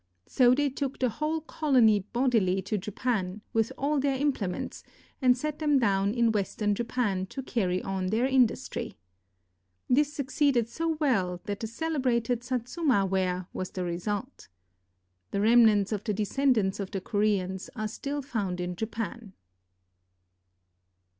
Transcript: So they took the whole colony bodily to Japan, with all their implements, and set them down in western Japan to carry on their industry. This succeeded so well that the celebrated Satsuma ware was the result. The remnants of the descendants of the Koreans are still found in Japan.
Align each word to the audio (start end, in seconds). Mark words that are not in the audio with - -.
So 0.25 0.55
they 0.55 0.71
took 0.71 0.97
the 0.97 1.09
whole 1.09 1.41
colony 1.41 1.99
bodily 2.11 2.59
to 2.63 2.75
Japan, 2.75 3.41
with 3.53 3.71
all 3.77 3.99
their 3.99 4.15
implements, 4.17 4.83
and 5.21 5.37
set 5.37 5.59
them 5.59 5.77
down 5.77 6.15
in 6.15 6.31
western 6.31 6.73
Japan 6.73 7.27
to 7.27 7.43
carry 7.43 7.83
on 7.83 8.07
their 8.07 8.25
industry. 8.25 8.95
This 9.87 10.11
succeeded 10.11 10.67
so 10.67 10.97
well 10.99 11.39
that 11.43 11.59
the 11.59 11.67
celebrated 11.67 12.43
Satsuma 12.43 13.05
ware 13.05 13.45
was 13.53 13.69
the 13.69 13.83
result. 13.83 14.47
The 15.29 15.41
remnants 15.41 15.91
of 15.91 16.03
the 16.03 16.15
descendants 16.15 16.79
of 16.79 16.89
the 16.89 16.99
Koreans 17.01 17.69
are 17.75 17.87
still 17.87 18.23
found 18.23 18.59
in 18.59 18.75
Japan. 18.75 19.33